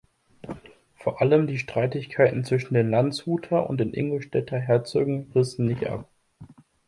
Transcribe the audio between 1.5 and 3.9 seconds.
Streitigkeiten zwischen den Landshuter und